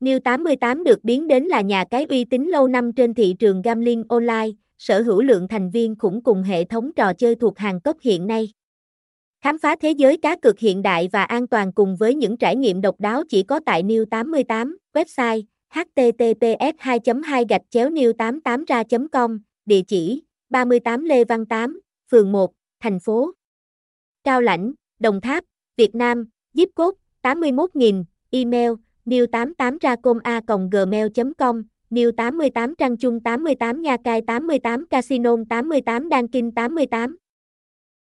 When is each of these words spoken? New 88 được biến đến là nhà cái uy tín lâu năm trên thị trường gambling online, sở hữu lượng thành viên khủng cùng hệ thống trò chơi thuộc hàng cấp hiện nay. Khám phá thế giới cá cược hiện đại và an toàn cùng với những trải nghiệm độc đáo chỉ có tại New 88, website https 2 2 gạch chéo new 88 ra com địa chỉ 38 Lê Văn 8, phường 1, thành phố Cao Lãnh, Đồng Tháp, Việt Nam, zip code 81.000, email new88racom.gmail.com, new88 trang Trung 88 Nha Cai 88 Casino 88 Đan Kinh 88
New 0.00 0.18
88 0.20 0.84
được 0.84 1.04
biến 1.04 1.28
đến 1.28 1.44
là 1.44 1.60
nhà 1.60 1.84
cái 1.90 2.04
uy 2.04 2.24
tín 2.24 2.44
lâu 2.44 2.68
năm 2.68 2.92
trên 2.92 3.14
thị 3.14 3.34
trường 3.38 3.62
gambling 3.62 4.04
online, 4.08 4.48
sở 4.78 5.02
hữu 5.02 5.22
lượng 5.22 5.48
thành 5.48 5.70
viên 5.70 5.96
khủng 5.96 6.22
cùng 6.22 6.42
hệ 6.42 6.64
thống 6.64 6.90
trò 6.96 7.12
chơi 7.12 7.34
thuộc 7.34 7.58
hàng 7.58 7.80
cấp 7.80 7.96
hiện 8.02 8.26
nay. 8.26 8.52
Khám 9.40 9.58
phá 9.58 9.76
thế 9.80 9.90
giới 9.90 10.16
cá 10.16 10.36
cược 10.36 10.58
hiện 10.58 10.82
đại 10.82 11.08
và 11.12 11.24
an 11.24 11.46
toàn 11.46 11.72
cùng 11.72 11.96
với 11.96 12.14
những 12.14 12.36
trải 12.36 12.56
nghiệm 12.56 12.80
độc 12.80 13.00
đáo 13.00 13.22
chỉ 13.28 13.42
có 13.42 13.60
tại 13.66 13.82
New 13.82 14.04
88, 14.04 14.78
website 14.94 15.42
https 15.70 16.74
2 16.78 16.98
2 17.24 17.44
gạch 17.48 17.62
chéo 17.70 17.90
new 17.90 18.12
88 18.12 18.64
ra 18.64 18.82
com 19.12 19.38
địa 19.66 19.82
chỉ 19.82 20.22
38 20.50 21.04
Lê 21.04 21.24
Văn 21.24 21.46
8, 21.46 21.80
phường 22.10 22.32
1, 22.32 22.52
thành 22.80 23.00
phố 23.00 23.32
Cao 24.24 24.40
Lãnh, 24.40 24.72
Đồng 24.98 25.20
Tháp, 25.20 25.44
Việt 25.76 25.94
Nam, 25.94 26.28
zip 26.54 26.66
code 26.74 26.96
81.000, 27.22 28.04
email 28.30 28.70
new88racom.gmail.com, 29.06 31.62
new88 31.90 32.74
trang 32.78 32.96
Trung 32.96 33.20
88 33.20 33.80
Nha 33.80 33.96
Cai 34.04 34.22
88 34.22 34.86
Casino 34.90 35.36
88 35.50 36.08
Đan 36.08 36.28
Kinh 36.28 36.52
88 36.52 37.16